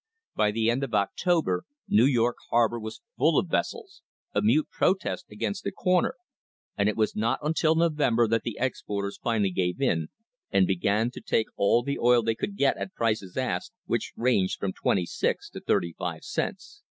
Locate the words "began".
10.65-11.11